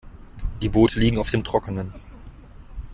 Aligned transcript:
Die 0.63 0.69
Boote 0.69 0.99
liegen 0.99 1.19
auf 1.19 1.29
dem 1.29 1.43
Trockenen. 1.43 1.93